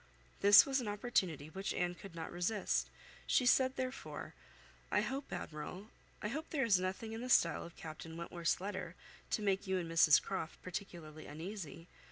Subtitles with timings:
[0.39, 2.89] This was an opportunity which Anne could not resist;
[3.27, 4.33] she said, therefore,
[4.89, 5.89] "I hope, Admiral,
[6.23, 8.95] I hope there is nothing in the style of Captain Wentworth's letter
[9.29, 11.87] to make you and Mrs Croft particularly uneasy.